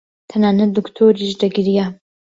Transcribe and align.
تەنانەت 0.33 0.71
دکتۆریش 0.79 1.33
دەگریا. 1.41 1.85